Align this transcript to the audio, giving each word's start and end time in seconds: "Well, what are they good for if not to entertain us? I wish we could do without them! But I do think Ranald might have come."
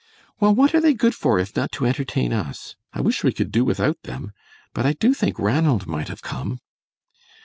"Well, 0.39 0.55
what 0.55 0.73
are 0.73 0.81
they 0.81 0.95
good 0.95 1.13
for 1.13 1.37
if 1.37 1.55
not 1.55 1.71
to 1.73 1.85
entertain 1.85 2.33
us? 2.33 2.75
I 2.91 3.01
wish 3.01 3.23
we 3.23 3.31
could 3.31 3.51
do 3.51 3.63
without 3.63 4.01
them! 4.01 4.31
But 4.73 4.83
I 4.87 4.93
do 4.93 5.13
think 5.13 5.37
Ranald 5.37 5.85
might 5.85 6.07
have 6.07 6.23
come." 6.23 6.57